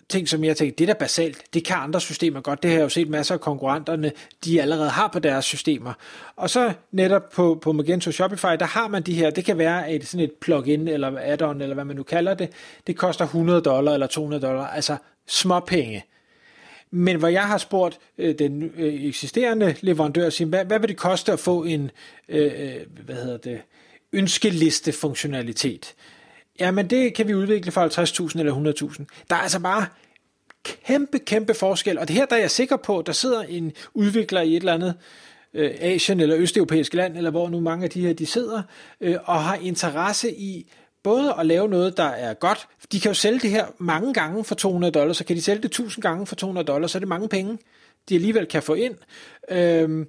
ting, 0.10 0.30
som 0.30 0.44
jeg 0.44 0.58
tænkte, 0.58 0.78
det 0.78 0.90
er 0.90 0.94
da 0.94 1.00
basalt, 1.00 1.44
det 1.54 1.66
kan 1.66 1.76
andre 1.76 2.02
systemer 2.02 2.42
godt, 2.42 2.64
det 2.64 2.72
har 2.72 2.78
jeg 2.78 2.84
jo 2.84 2.90
set 2.90 3.10
masser 3.10 3.34
af 3.34 3.42
konkurrenterne, 3.42 4.12
de 4.46 4.62
allerede 4.62 4.90
har 4.90 5.08
på 5.08 5.20
deres 5.20 5.46
systemer. 5.46 5.94
Og 6.36 6.50
så 6.50 6.74
netop 6.92 7.30
på, 7.30 7.60
på 7.62 7.72
Magento 7.72 8.12
Shopify, 8.12 8.56
der 8.60 8.66
har 8.66 8.88
man 8.88 9.04
de 9.04 9.14
her, 9.14 9.30
det 9.30 9.46
kan 9.46 9.58
være 9.58 9.94
et, 9.94 10.08
sådan 10.08 10.24
et 10.24 10.32
plugin, 10.42 10.88
eller 10.88 11.12
add-on, 11.12 11.62
eller 11.62 11.74
hvad 11.74 11.86
man 11.86 11.96
nu 11.96 12.04
kalder 12.04 12.34
det, 12.34 12.50
det 12.88 12.98
koster 12.98 13.26
100 13.26 13.62
dollar 13.62 13.94
eller 13.94 14.08
200 14.08 14.42
dollar, 14.48 14.68
altså 14.68 14.98
småpenge. 15.28 16.06
Men 16.92 17.18
hvor 17.18 17.28
jeg 17.28 17.48
har 17.48 17.58
spurgt 17.58 18.00
øh, 18.18 18.40
den 18.40 18.72
øh, 18.78 19.06
eksisterende 19.06 19.76
leverandør, 19.82 20.30
siger, 20.30 20.48
hvad, 20.48 20.66
hvad 20.66 20.80
vil 20.80 20.90
det 20.90 20.98
koste 20.98 21.32
at 21.32 21.40
få 21.40 21.64
en 21.64 21.92
øh, 22.30 22.52
øh 22.56 22.82
hvad 23.06 23.16
hedder 23.16 23.38
det, 23.38 23.62
ønskeliste 24.14 24.92
funktionalitet? 24.92 25.96
Jamen 26.60 26.88
det 26.90 27.14
kan 27.14 27.28
vi 27.28 27.34
udvikle 27.34 27.72
for 27.72 28.30
50.000 28.32 28.40
eller 28.40 28.74
100.000. 29.00 29.06
Der 29.30 29.36
er 29.36 29.40
altså 29.40 29.60
bare 29.60 29.86
kæmpe, 30.64 31.20
kæmpe 31.20 31.54
forskel. 31.54 32.00
Og 32.00 32.08
det 32.08 32.16
her, 32.16 32.26
der 32.26 32.36
er 32.36 32.40
jeg 32.40 32.52
sikker 32.52 32.78
på, 32.78 33.04
der 33.06 33.12
sidder 33.12 33.42
en 33.42 33.72
udvikler 33.94 34.42
i 34.42 34.50
et 34.50 34.56
eller 34.56 34.74
andet 34.74 34.96
øh, 35.54 35.72
Asien 35.80 36.20
eller 36.20 36.38
Østeuropæisk 36.38 36.94
land, 36.94 37.18
eller 37.18 37.32
hvor 37.32 37.50
nu 37.50 37.60
mange 37.60 37.84
af 37.84 37.90
de 37.90 38.02
her 38.02 38.14
de 38.14 38.26
sidder, 38.26 38.62
øh, 39.02 39.16
og 39.26 39.44
har 39.44 39.56
interesse 39.56 40.32
i 40.32 40.72
både 41.04 41.34
at 41.40 41.46
lave 41.46 41.68
noget, 41.68 41.98
der 41.98 42.04
er 42.04 42.34
godt. 42.34 42.68
De 42.92 43.00
kan 43.00 43.10
jo 43.10 43.14
sælge 43.14 43.40
det 43.40 43.50
her 43.50 43.66
mange 43.78 44.14
gange 44.14 44.44
for 44.44 44.56
200 44.56 44.92
dollars, 44.92 45.18
så 45.18 45.26
kan 45.26 45.36
de 45.36 45.42
sælge 45.42 45.62
det 45.62 45.66
1000 45.66 46.02
gange 46.02 46.26
for 46.26 46.36
200 46.36 46.68
dollars, 46.68 46.92
så 46.92 46.98
er 46.98 47.00
det 47.00 47.10
mange 47.10 47.30
penge, 47.30 47.58
de 48.10 48.16
alligevel 48.16 48.46
kan 48.46 48.64
få 48.64 48.74
ind. 48.74 48.96
Øh, 49.52 50.06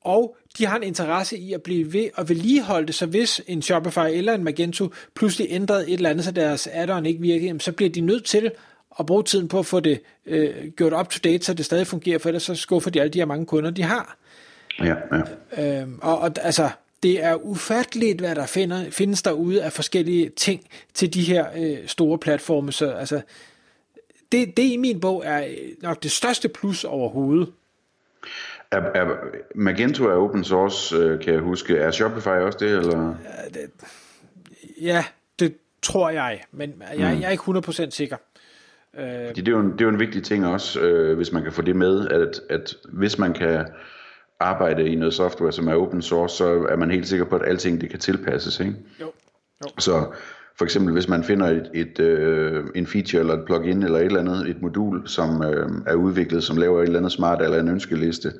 og 0.00 0.36
de 0.58 0.66
har 0.66 0.76
en 0.76 0.82
interesse 0.82 1.38
i 1.38 1.52
at 1.52 1.62
blive 1.62 1.92
ved 1.92 2.08
og 2.14 2.28
vedligeholde 2.28 2.86
det, 2.86 2.94
så 2.94 3.06
hvis 3.06 3.40
en 3.46 3.62
Shopify 3.62 3.98
eller 3.98 4.34
en 4.34 4.44
Magento 4.44 4.88
pludselig 5.14 5.46
ændrede 5.50 5.88
et 5.88 5.94
eller 5.94 6.10
andet, 6.10 6.24
så 6.24 6.30
deres 6.30 6.66
add-on 6.66 7.04
ikke 7.04 7.20
virker, 7.20 7.58
så 7.58 7.72
bliver 7.72 7.90
de 7.90 8.00
nødt 8.00 8.24
til 8.24 8.50
at 8.98 9.06
bruge 9.06 9.22
tiden 9.22 9.48
på 9.48 9.58
at 9.58 9.66
få 9.66 9.80
det 9.80 10.00
øh, 10.26 10.68
gjort 10.76 10.92
up 10.92 11.08
to 11.08 11.18
date, 11.24 11.44
så 11.44 11.54
det 11.54 11.64
stadig 11.64 11.86
fungerer, 11.86 12.18
for 12.18 12.28
ellers 12.28 12.42
så 12.42 12.54
skuffer 12.54 12.90
de 12.90 13.00
alle 13.00 13.10
de 13.10 13.18
her 13.18 13.26
mange 13.26 13.46
kunder, 13.46 13.70
de 13.70 13.82
har. 13.82 14.16
Ja, 14.78 14.94
ja. 15.56 15.80
Øhm, 15.80 15.98
og, 16.02 16.18
og 16.18 16.32
altså, 16.40 16.70
det 17.02 17.24
er 17.24 17.34
ufatteligt, 17.34 18.20
hvad 18.20 18.34
der 18.34 18.46
finder, 18.46 18.90
findes 18.90 19.22
derude 19.22 19.62
af 19.62 19.72
forskellige 19.72 20.28
ting 20.28 20.66
til 20.94 21.14
de 21.14 21.22
her 21.22 21.46
øh, 21.56 21.78
store 21.86 22.18
platforme. 22.18 22.72
Så 22.72 22.90
altså, 22.90 23.20
det, 24.32 24.56
det 24.56 24.62
i 24.62 24.76
min 24.76 25.00
bog 25.00 25.22
er 25.26 25.44
nok 25.82 26.02
det 26.02 26.10
største 26.10 26.48
plus 26.48 26.84
overhovedet. 26.84 27.48
Er, 28.72 28.80
er, 28.80 29.16
Magento 29.54 30.04
er 30.04 30.14
open 30.14 30.44
source, 30.44 30.96
øh, 30.96 31.20
kan 31.20 31.34
jeg 31.34 31.42
huske. 31.42 31.76
Er 31.76 31.90
Shopify 31.90 32.28
også 32.28 32.58
det? 32.58 32.70
Eller? 32.70 33.14
Ja, 33.24 33.60
det, 33.60 33.70
ja, 34.80 35.04
det 35.38 35.56
tror 35.82 36.10
jeg, 36.10 36.40
men 36.52 36.82
jeg, 36.98 37.14
mm. 37.14 37.20
jeg 37.20 37.26
er 37.26 37.30
ikke 37.30 37.84
100% 37.86 37.90
sikker. 37.90 38.16
Fordi 38.94 39.40
det, 39.40 39.48
er 39.48 39.52
jo 39.52 39.60
en, 39.60 39.72
det 39.72 39.80
er 39.80 39.84
jo 39.84 39.88
en 39.88 39.98
vigtig 39.98 40.22
ting 40.22 40.46
også, 40.46 40.80
øh, 40.80 41.16
hvis 41.16 41.32
man 41.32 41.42
kan 41.42 41.52
få 41.52 41.62
det 41.62 41.76
med, 41.76 42.08
at, 42.08 42.40
at 42.50 42.74
hvis 42.92 43.18
man 43.18 43.32
kan 43.32 43.66
arbejde 44.40 44.88
i 44.88 44.94
noget 44.94 45.14
software, 45.14 45.52
som 45.52 45.68
er 45.68 45.74
open 45.74 46.02
source, 46.02 46.36
så 46.36 46.66
er 46.68 46.76
man 46.76 46.90
helt 46.90 47.08
sikker 47.08 47.24
på, 47.24 47.36
at 47.36 47.48
alting 47.48 47.80
det 47.80 47.90
kan 47.90 47.98
tilpasses. 47.98 48.60
Ikke? 48.60 48.74
Jo. 49.00 49.12
jo. 49.64 49.68
Så 49.78 50.06
for 50.58 50.64
eksempel 50.64 50.92
hvis 50.92 51.08
man 51.08 51.24
finder 51.24 51.46
et, 51.46 51.70
et, 51.74 52.00
øh, 52.00 52.64
en 52.74 52.86
feature 52.86 53.20
eller 53.20 53.34
et 53.34 53.44
plugin 53.46 53.82
eller 53.82 53.98
et 53.98 54.04
eller 54.04 54.20
andet, 54.20 54.48
et 54.48 54.62
modul, 54.62 55.08
som 55.08 55.42
øh, 55.42 55.68
er 55.86 55.94
udviklet, 55.94 56.44
som 56.44 56.56
laver 56.56 56.78
et 56.78 56.86
eller 56.86 56.98
andet 56.98 57.12
smart 57.12 57.42
eller 57.42 57.60
en 57.60 57.68
ønskeliste, 57.68 58.32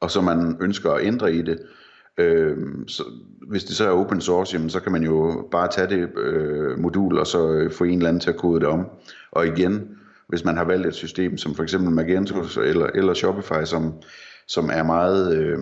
og 0.00 0.10
så 0.10 0.20
man 0.20 0.56
ønsker 0.60 0.90
at 0.90 1.06
ændre 1.06 1.32
i 1.34 1.42
det, 1.42 1.58
øh, 2.18 2.56
så, 2.86 3.04
hvis 3.48 3.64
det 3.64 3.76
så 3.76 3.84
er 3.84 3.90
open 3.90 4.20
source, 4.20 4.54
jamen, 4.54 4.70
så 4.70 4.80
kan 4.80 4.92
man 4.92 5.02
jo 5.02 5.48
bare 5.50 5.68
tage 5.68 5.88
det 5.88 6.18
øh, 6.18 6.78
modul 6.78 7.18
og 7.18 7.26
så 7.26 7.52
øh, 7.52 7.72
få 7.72 7.84
en 7.84 7.98
eller 7.98 8.08
anden 8.08 8.20
til 8.20 8.30
at 8.30 8.36
kode 8.36 8.60
det 8.60 8.68
om. 8.68 8.86
Og 9.32 9.46
igen, 9.46 9.88
hvis 10.28 10.44
man 10.44 10.56
har 10.56 10.64
valgt 10.64 10.86
et 10.86 10.94
system 10.94 11.36
som 11.38 11.54
for 11.54 11.62
eksempel 11.62 11.90
Magento 11.90 12.34
eller, 12.64 12.86
eller 12.86 13.14
Shopify, 13.14 13.64
som 13.64 13.94
som 14.50 14.70
er 14.72 14.82
meget, 14.82 15.36
øh, 15.36 15.58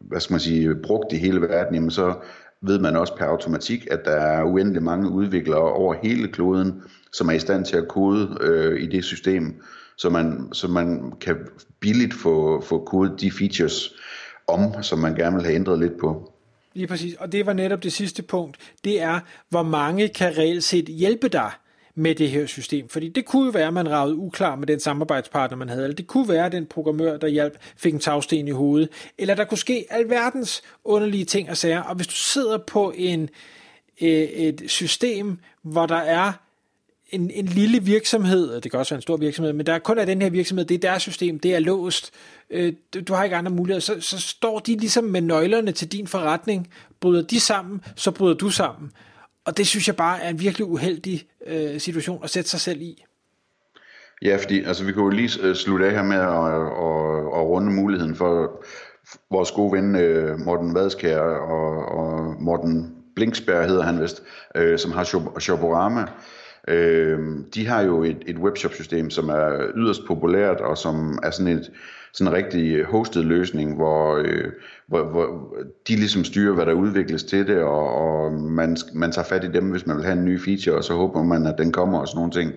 hvad 0.00 0.20
skal 0.20 0.34
man 0.34 0.40
sige, 0.40 0.74
brugt 0.74 1.12
i 1.12 1.16
hele 1.16 1.40
verden, 1.40 1.74
jamen 1.74 1.90
så 1.90 2.14
ved 2.62 2.78
man 2.78 2.96
også 2.96 3.16
per 3.16 3.24
automatik, 3.24 3.86
at 3.90 4.04
der 4.04 4.10
er 4.10 4.44
uendelig 4.44 4.82
mange 4.82 5.10
udviklere 5.10 5.72
over 5.72 5.94
hele 6.02 6.28
kloden, 6.28 6.82
som 7.12 7.28
er 7.28 7.32
i 7.32 7.38
stand 7.38 7.64
til 7.64 7.76
at 7.76 7.88
kode 7.88 8.38
øh, 8.40 8.82
i 8.82 8.86
det 8.86 9.04
system, 9.04 9.54
så 9.96 10.10
man, 10.10 10.48
så 10.52 10.68
man 10.68 11.12
kan 11.20 11.36
billigt 11.80 12.14
få, 12.14 12.60
få 12.60 12.84
kodet 12.84 13.20
de 13.20 13.30
features 13.30 13.94
om, 14.48 14.82
som 14.82 14.98
man 14.98 15.14
gerne 15.14 15.36
vil 15.36 15.44
have 15.44 15.54
ændret 15.54 15.78
lidt 15.78 15.98
på. 16.00 16.32
Lige 16.74 16.86
præcis, 16.86 17.14
og 17.14 17.32
det 17.32 17.46
var 17.46 17.52
netop 17.52 17.82
det 17.82 17.92
sidste 17.92 18.22
punkt. 18.22 18.56
Det 18.84 19.02
er, 19.02 19.20
hvor 19.48 19.62
mange 19.62 20.08
kan 20.08 20.38
reelt 20.38 20.64
set 20.64 20.84
hjælpe 20.84 21.28
dig 21.28 21.50
med 21.94 22.14
det 22.14 22.30
her 22.30 22.46
system. 22.46 22.88
Fordi 22.88 23.08
det 23.08 23.24
kunne 23.24 23.44
jo 23.44 23.50
være, 23.50 23.66
at 23.66 23.74
man 23.74 23.90
ragede 23.90 24.16
uklar 24.16 24.56
med 24.56 24.66
den 24.66 24.80
samarbejdspartner, 24.80 25.56
man 25.56 25.68
havde. 25.68 25.82
Eller 25.82 25.94
det 25.94 26.06
kunne 26.06 26.28
være, 26.28 26.46
at 26.46 26.52
den 26.52 26.66
programmør, 26.66 27.16
der 27.16 27.28
hjalp, 27.28 27.58
fik 27.76 27.94
en 27.94 28.00
tagsten 28.00 28.48
i 28.48 28.50
hovedet. 28.50 28.88
Eller 29.18 29.34
der 29.34 29.44
kunne 29.44 29.58
ske 29.58 29.86
alverdens 29.90 30.62
underlige 30.84 31.24
ting 31.24 31.50
og 31.50 31.56
sager. 31.56 31.82
Og 31.82 31.94
hvis 31.94 32.06
du 32.06 32.14
sidder 32.14 32.58
på 32.58 32.92
en, 32.96 33.28
øh, 34.02 34.08
et 34.08 34.62
system, 34.66 35.38
hvor 35.62 35.86
der 35.86 35.96
er 35.96 36.32
en, 37.08 37.30
en 37.30 37.46
lille 37.46 37.82
virksomhed, 37.82 38.60
det 38.60 38.70
kan 38.70 38.80
også 38.80 38.94
være 38.94 38.98
en 38.98 39.02
stor 39.02 39.16
virksomhed, 39.16 39.52
men 39.52 39.66
der 39.66 39.78
kun 39.78 39.98
er 39.98 40.04
den 40.04 40.22
her 40.22 40.30
virksomhed, 40.30 40.64
det 40.64 40.74
er 40.74 40.78
deres 40.78 41.02
system, 41.02 41.38
det 41.38 41.54
er 41.54 41.58
låst, 41.58 42.10
øh, 42.50 42.72
du, 43.08 43.14
har 43.14 43.24
ikke 43.24 43.36
andre 43.36 43.50
muligheder, 43.50 43.80
så, 43.80 44.00
så 44.00 44.20
står 44.20 44.58
de 44.58 44.76
ligesom 44.76 45.04
med 45.04 45.20
nøglerne 45.20 45.72
til 45.72 45.92
din 45.92 46.06
forretning, 46.06 46.68
bryder 47.00 47.22
de 47.22 47.40
sammen, 47.40 47.80
så 47.96 48.10
bryder 48.10 48.34
du 48.34 48.50
sammen. 48.50 48.90
Og 49.44 49.56
det 49.56 49.66
synes 49.66 49.86
jeg 49.86 49.96
bare 49.96 50.22
er 50.22 50.28
en 50.28 50.40
virkelig 50.40 50.66
uheldig 50.66 51.26
øh, 51.46 51.80
situation 51.80 52.24
at 52.24 52.30
sætte 52.30 52.50
sig 52.50 52.60
selv 52.60 52.80
i. 52.80 53.04
Ja, 54.22 54.36
fordi 54.36 54.64
altså, 54.64 54.84
vi 54.84 54.92
kunne 54.92 55.04
jo 55.04 55.10
lige 55.10 55.42
øh, 55.42 55.54
slutte 55.54 55.86
af 55.86 55.92
her 55.92 56.02
med 56.02 56.16
at, 56.16 56.22
at, 56.22 57.40
at 57.40 57.46
runde 57.46 57.72
muligheden 57.72 58.14
for 58.14 58.64
vores 59.30 59.50
gode 59.50 59.72
ven 59.72 59.96
øh, 59.96 60.38
Morten 60.38 60.74
Vadskær 60.74 61.20
og, 61.20 61.98
og 61.98 62.34
Morten 62.42 62.94
Blinksberg 63.16 63.66
hedder 63.66 63.82
han 63.82 64.02
vist, 64.02 64.22
øh, 64.54 64.78
som 64.78 64.92
har 64.92 65.38
Shoporama. 65.38 66.06
Øh, 66.68 67.18
de 67.54 67.66
har 67.66 67.82
jo 67.82 68.04
et, 68.04 68.22
et 68.26 68.38
webshop-system, 68.38 69.10
som 69.10 69.28
er 69.28 69.70
yderst 69.76 70.00
populært, 70.06 70.60
og 70.60 70.78
som 70.78 71.18
er 71.22 71.30
sådan 71.30 71.58
et 71.58 71.70
sådan 72.16 72.32
en 72.32 72.36
rigtig 72.36 72.84
hosted 72.84 73.22
løsning, 73.22 73.74
hvor, 73.74 74.16
øh, 74.16 74.44
hvor, 74.86 75.04
hvor 75.04 75.54
de 75.88 75.96
ligesom 75.96 76.24
styrer, 76.24 76.54
hvad 76.54 76.66
der 76.66 76.72
udvikles 76.72 77.24
til 77.24 77.46
det, 77.46 77.58
og, 77.58 77.94
og 77.94 78.32
man, 78.32 78.76
man 78.94 79.12
tager 79.12 79.26
fat 79.26 79.44
i 79.44 79.52
dem, 79.52 79.70
hvis 79.70 79.86
man 79.86 79.96
vil 79.96 80.04
have 80.04 80.18
en 80.18 80.24
ny 80.24 80.40
feature, 80.40 80.76
og 80.76 80.84
så 80.84 80.94
håber 80.94 81.22
man, 81.22 81.46
at 81.46 81.54
den 81.58 81.72
kommer 81.72 81.98
og 81.98 82.08
sådan 82.08 82.18
nogle 82.18 82.32
ting. 82.32 82.52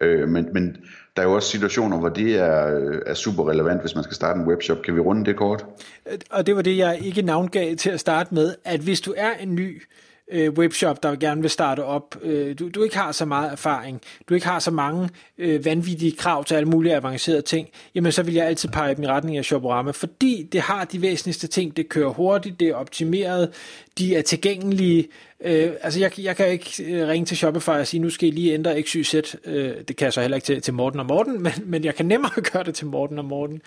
Øh, 0.00 0.28
men, 0.28 0.48
men 0.52 0.76
der 1.16 1.22
er 1.22 1.26
jo 1.26 1.34
også 1.34 1.48
situationer, 1.48 1.98
hvor 1.98 2.08
det 2.08 2.38
er, 2.38 2.90
er 3.06 3.14
super 3.14 3.50
relevant, 3.50 3.80
hvis 3.80 3.94
man 3.94 4.04
skal 4.04 4.14
starte 4.14 4.40
en 4.40 4.46
webshop. 4.46 4.82
Kan 4.82 4.94
vi 4.94 5.00
runde 5.00 5.24
det 5.24 5.36
kort? 5.36 5.66
Øh, 6.12 6.18
og 6.30 6.46
det 6.46 6.56
var 6.56 6.62
det, 6.62 6.76
jeg 6.76 6.98
ikke 7.02 7.22
navngav 7.22 7.76
til 7.76 7.90
at 7.90 8.00
starte 8.00 8.34
med, 8.34 8.54
at 8.64 8.80
hvis 8.80 9.00
du 9.00 9.14
er 9.16 9.32
en 9.40 9.54
ny 9.54 9.76
øh, 9.76 9.86
Øh, 10.30 10.50
webshop, 10.52 11.02
der 11.02 11.16
gerne 11.16 11.40
vil 11.40 11.50
starte 11.50 11.84
op, 11.84 12.16
øh, 12.22 12.58
du, 12.58 12.68
du 12.68 12.82
ikke 12.82 12.96
har 12.96 13.12
så 13.12 13.24
meget 13.24 13.52
erfaring, 13.52 14.00
du 14.28 14.34
ikke 14.34 14.46
har 14.46 14.58
så 14.58 14.70
mange 14.70 15.08
øh, 15.38 15.64
vanvittige 15.64 16.12
krav 16.12 16.44
til 16.44 16.54
alle 16.54 16.68
mulige 16.68 16.94
avancerede 16.94 17.42
ting, 17.42 17.68
jamen 17.94 18.12
så 18.12 18.22
vil 18.22 18.34
jeg 18.34 18.46
altid 18.46 18.68
pege 18.68 18.94
dem 18.94 19.04
i 19.04 19.06
retning 19.06 19.36
af 19.36 19.44
Shoporama, 19.44 19.90
fordi 19.90 20.48
det 20.52 20.60
har 20.60 20.84
de 20.84 21.02
væsentligste 21.02 21.46
ting, 21.46 21.76
det 21.76 21.88
kører 21.88 22.08
hurtigt, 22.08 22.60
det 22.60 22.68
er 22.68 22.74
optimeret, 22.74 23.52
de 23.98 24.16
er 24.16 24.22
tilgængelige, 24.22 25.08
øh, 25.40 25.72
altså 25.80 26.00
jeg, 26.00 26.20
jeg 26.20 26.36
kan 26.36 26.48
ikke 26.48 26.84
øh, 26.84 27.08
ringe 27.08 27.26
til 27.26 27.36
Shopify 27.36 27.68
og 27.68 27.86
sige, 27.86 28.00
nu 28.00 28.10
skal 28.10 28.28
I 28.28 28.30
lige 28.30 28.54
ændre 28.54 28.82
XYZ, 28.82 29.14
øh, 29.44 29.74
det 29.88 29.96
kan 29.96 30.04
jeg 30.04 30.12
så 30.12 30.20
heller 30.20 30.34
ikke 30.36 30.46
til, 30.46 30.60
til 30.60 30.74
Morten 30.74 31.00
og 31.00 31.06
Morten, 31.06 31.42
men, 31.42 31.52
men 31.64 31.84
jeg 31.84 31.94
kan 31.94 32.06
nemmere 32.06 32.42
gøre 32.52 32.64
det 32.64 32.74
til 32.74 32.86
Morten 32.86 33.18
og 33.18 33.24
Morten, 33.24 33.62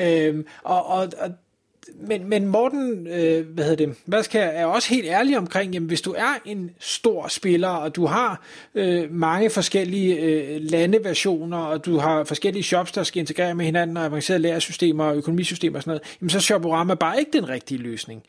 øh, 0.00 0.44
og, 0.62 0.86
og, 0.86 1.08
og 1.18 1.30
men, 1.94 2.28
men 2.28 2.46
Morten, 2.46 3.06
øh, 3.06 3.46
hvad 3.46 3.64
hedder 3.64 3.86
det, 3.86 3.96
hvad 4.04 4.22
skal, 4.22 4.50
er 4.54 4.66
også 4.66 4.88
helt 4.88 5.06
ærlig 5.06 5.38
omkring, 5.38 5.72
jamen 5.72 5.86
hvis 5.86 6.00
du 6.00 6.14
er 6.18 6.34
en 6.44 6.70
stor 6.78 7.28
spiller, 7.28 7.68
og 7.68 7.96
du 7.96 8.06
har 8.06 8.42
øh, 8.74 9.12
mange 9.12 9.50
forskellige 9.50 10.20
øh, 10.20 10.60
landeversioner, 10.60 11.58
og 11.58 11.84
du 11.84 11.98
har 11.98 12.24
forskellige 12.24 12.62
shops, 12.62 12.92
der 12.92 13.02
skal 13.02 13.20
integrere 13.20 13.54
med 13.54 13.64
hinanden, 13.64 13.96
og 13.96 14.04
avancerede 14.04 14.42
lærersystemer 14.42 15.04
og 15.04 15.16
økonomisystemer 15.16 15.76
og 15.76 15.82
sådan 15.82 15.90
noget, 15.90 16.02
jamen 16.20 16.30
så 16.30 16.38
er 16.38 16.40
Shoporama 16.40 16.94
bare 16.94 17.18
ikke 17.18 17.30
den 17.32 17.48
rigtige 17.48 17.78
løsning. 17.78 18.22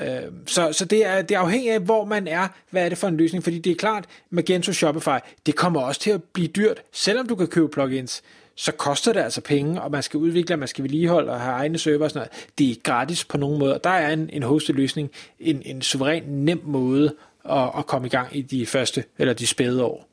Øh, 0.00 0.32
så, 0.46 0.72
så 0.72 0.84
det 0.84 1.06
er, 1.06 1.22
det 1.22 1.34
er 1.34 1.38
afhængigt 1.38 1.74
af, 1.74 1.80
hvor 1.80 2.04
man 2.04 2.28
er, 2.28 2.48
hvad 2.70 2.84
er 2.84 2.88
det 2.88 2.98
for 2.98 3.08
en 3.08 3.16
løsning, 3.16 3.44
fordi 3.44 3.58
det 3.58 3.70
er 3.70 3.76
klart, 3.76 4.04
Magento 4.30 4.72
Shopify, 4.72 5.18
det 5.46 5.54
kommer 5.54 5.80
også 5.80 6.00
til 6.00 6.10
at 6.10 6.22
blive 6.22 6.48
dyrt, 6.48 6.82
selvom 6.92 7.26
du 7.26 7.34
kan 7.34 7.46
købe 7.46 7.68
plugins 7.68 8.22
så 8.56 8.72
koster 8.72 9.12
det 9.12 9.20
altså 9.20 9.40
penge, 9.40 9.82
og 9.82 9.90
man 9.90 10.02
skal 10.02 10.18
udvikle, 10.18 10.56
man 10.56 10.68
skal 10.68 10.82
vedligeholde 10.82 11.32
og 11.32 11.40
have 11.40 11.54
egne 11.54 11.78
server 11.78 12.04
og 12.04 12.10
sådan 12.10 12.18
noget. 12.18 12.48
Det 12.58 12.70
er 12.70 12.74
gratis 12.82 13.24
på 13.24 13.38
nogen 13.38 13.58
måde. 13.58 13.80
Der 13.84 13.90
er 13.90 14.12
en, 14.12 14.30
en 14.32 14.42
hosted 14.42 14.74
løsning, 14.74 15.10
en, 15.40 15.62
en 15.64 15.82
suveræn 15.82 16.22
nem 16.26 16.60
måde 16.64 17.14
at, 17.50 17.70
at 17.78 17.86
komme 17.86 18.06
i 18.06 18.10
gang 18.10 18.36
i 18.36 18.42
de 18.42 18.66
første, 18.66 19.04
eller 19.18 19.34
de 19.34 19.46
spæde 19.46 19.84
år. 19.84 20.08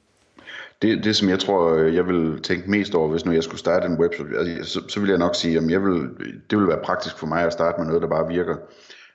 Det, 0.81 1.03
det 1.03 1.15
som 1.15 1.29
jeg 1.29 1.39
tror, 1.39 1.75
jeg 1.75 2.07
vil 2.07 2.41
tænke 2.41 2.71
mest 2.71 2.95
over, 2.95 3.09
hvis 3.09 3.25
nu 3.25 3.31
jeg 3.31 3.43
skulle 3.43 3.59
starte 3.59 3.85
en 3.85 3.99
webshop, 3.99 4.27
altså, 4.37 4.73
så, 4.73 4.81
så 4.87 4.99
vil 4.99 5.09
jeg 5.09 5.17
nok 5.17 5.35
sige, 5.35 5.57
at 5.57 5.71
jeg 5.71 5.83
vil, 5.83 6.09
det 6.49 6.57
vil 6.57 6.67
være 6.67 6.79
praktisk 6.83 7.17
for 7.17 7.27
mig 7.27 7.43
at 7.43 7.53
starte 7.53 7.79
med 7.79 7.87
noget, 7.87 8.01
der 8.01 8.07
bare 8.07 8.27
virker. 8.27 8.55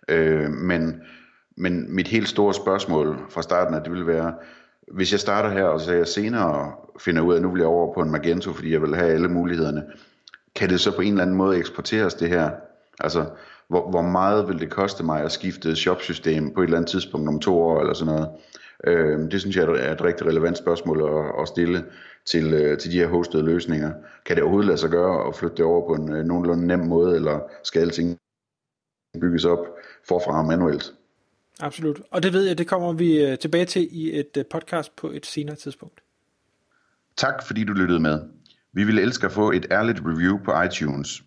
Øh, 0.08 0.50
men, 0.50 1.00
men 1.56 1.94
mit 1.94 2.08
helt 2.08 2.28
store 2.28 2.54
spørgsmål 2.54 3.18
fra 3.30 3.42
starten, 3.42 3.74
er, 3.74 3.82
det 3.82 3.92
vil 3.92 4.06
være, 4.06 4.34
hvis 4.92 5.12
jeg 5.12 5.20
starter 5.20 5.50
her, 5.50 5.64
og 5.64 5.80
så 5.80 5.92
jeg 5.92 6.08
senere 6.08 6.72
finder 7.00 7.22
ud 7.22 7.32
af, 7.32 7.36
at 7.36 7.42
nu 7.42 7.50
vil 7.50 7.60
jeg 7.60 7.68
over 7.68 7.94
på 7.94 8.00
en 8.00 8.10
Magento, 8.10 8.52
fordi 8.52 8.72
jeg 8.72 8.82
vil 8.82 8.96
have 8.96 9.10
alle 9.10 9.28
mulighederne, 9.28 9.84
kan 10.54 10.68
det 10.68 10.80
så 10.80 10.96
på 10.96 11.00
en 11.00 11.12
eller 11.12 11.22
anden 11.22 11.36
måde 11.36 11.58
eksporteres 11.58 12.14
det 12.14 12.28
her? 12.28 12.50
Altså, 13.00 13.26
hvor, 13.68 13.90
hvor 13.90 14.02
meget 14.02 14.48
vil 14.48 14.60
det 14.60 14.70
koste 14.70 15.04
mig 15.04 15.22
at 15.22 15.32
skifte 15.32 15.76
shopsystem 15.76 16.54
på 16.54 16.60
et 16.60 16.64
eller 16.64 16.76
andet 16.76 16.90
tidspunkt 16.90 17.28
om 17.28 17.40
to 17.40 17.62
år 17.62 17.80
eller 17.80 17.94
sådan 17.94 18.14
noget? 18.14 18.28
Øh, 18.84 19.30
det 19.30 19.40
synes 19.40 19.56
jeg 19.56 19.64
er 19.64 19.92
et 19.92 20.04
rigtig 20.04 20.26
relevant 20.26 20.58
spørgsmål 20.58 21.00
at, 21.00 21.42
at 21.42 21.48
stille 21.48 21.84
til, 22.26 22.54
øh, 22.54 22.78
til 22.78 22.92
de 22.92 22.98
her 22.98 23.06
hostede 23.06 23.44
løsninger. 23.44 23.92
Kan 24.26 24.36
det 24.36 24.42
overhovedet 24.42 24.66
lade 24.66 24.78
sig 24.78 24.90
gøre 24.90 25.28
at 25.28 25.36
flytte 25.36 25.56
det 25.56 25.64
over 25.64 25.88
på 25.88 26.02
en 26.02 26.12
øh, 26.12 26.24
nogenlunde 26.24 26.66
nem 26.66 26.78
måde, 26.78 27.16
eller 27.16 27.40
skal 27.62 27.80
alting 27.80 28.18
bygges 29.20 29.44
op 29.44 29.66
forfra 30.08 30.42
manuelt? 30.42 30.92
Absolut. 31.60 32.00
Og 32.10 32.22
det 32.22 32.32
ved 32.32 32.44
jeg, 32.44 32.58
det 32.58 32.66
kommer 32.66 32.92
vi 32.92 33.24
øh, 33.24 33.38
tilbage 33.38 33.64
til 33.64 33.88
i 33.90 34.18
et 34.18 34.36
øh, 34.36 34.44
podcast 34.50 34.96
på 34.96 35.10
et 35.10 35.26
senere 35.26 35.56
tidspunkt. 35.56 36.00
Tak 37.16 37.46
fordi 37.46 37.64
du 37.64 37.72
lyttede 37.72 38.00
med. 38.00 38.20
Vi 38.72 38.84
ville 38.84 39.02
elske 39.02 39.26
at 39.26 39.32
få 39.32 39.50
et 39.50 39.66
ærligt 39.70 40.00
review 40.04 40.38
på 40.44 40.62
iTunes. 40.62 41.22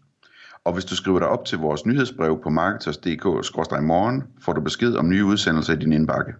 Og 0.63 0.73
hvis 0.73 0.85
du 0.85 0.95
skriver 0.95 1.19
dig 1.19 1.27
op 1.27 1.45
til 1.45 1.57
vores 1.57 1.85
nyhedsbrev 1.85 2.41
på 2.43 2.49
marketers.dk-morgen, 2.49 4.23
får 4.41 4.53
du 4.53 4.61
besked 4.61 4.95
om 4.95 5.09
nye 5.09 5.25
udsendelser 5.25 5.73
i 5.73 5.79
din 5.79 5.93
indbakke. 5.93 6.33